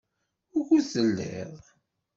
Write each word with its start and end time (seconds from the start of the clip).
Wukud 0.53 0.85
telliḍ? 0.91 1.53